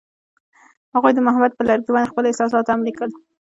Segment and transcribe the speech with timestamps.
[0.95, 3.09] هغوی د محبت پر لرګي باندې خپل احساسات هم لیکل.